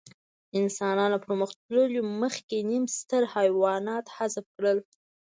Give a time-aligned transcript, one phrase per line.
[0.59, 4.77] انسانانو له پرمختګونو مخکې نیم ستر حیوانات حذف کړل.